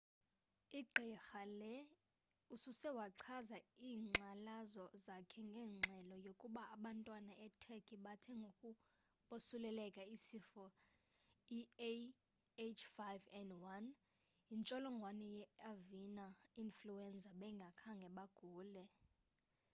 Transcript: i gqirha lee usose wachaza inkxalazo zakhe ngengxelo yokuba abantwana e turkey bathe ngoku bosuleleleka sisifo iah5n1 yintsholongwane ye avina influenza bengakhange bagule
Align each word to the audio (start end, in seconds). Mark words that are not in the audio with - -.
i 0.79 0.81
gqirha 0.93 1.41
lee 1.59 1.83
usose 2.55 2.87
wachaza 2.97 3.57
inkxalazo 3.91 4.85
zakhe 5.05 5.41
ngengxelo 5.51 6.15
yokuba 6.27 6.61
abantwana 6.75 7.33
e 7.45 7.47
turkey 7.61 7.97
bathe 8.05 8.31
ngoku 8.41 8.69
bosuleleleka 9.27 10.01
sisifo 10.09 10.63
iah5n1 11.57 13.85
yintsholongwane 14.49 15.25
ye 15.37 15.43
avina 15.71 16.25
influenza 16.61 17.29
bengakhange 17.39 18.07
bagule 18.17 18.83